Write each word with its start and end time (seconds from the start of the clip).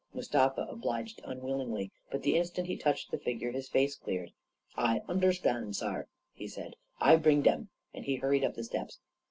Mustafa 0.15 0.65
obliged 0.67 1.21
unwillingly, 1.25 1.91
but 2.09 2.23
the 2.23 2.35
instant 2.35 2.65
he 2.65 2.75
touched 2.75 3.11
the 3.11 3.19
figure 3.19 3.51
his 3.51 3.69
face 3.69 3.95
cleared. 3.95 4.31
44 4.73 5.01
1 5.05 5.05
understand, 5.07 5.75
saar," 5.75 6.07
he 6.33 6.47
said." 6.47 6.75
I 6.99 7.17
bring 7.17 7.43
dem," 7.43 7.69
and 7.93 8.03
he 8.03 8.15
hurried 8.15 8.43
up 8.43 8.55
the 8.55 8.63
steps. 8.63 8.97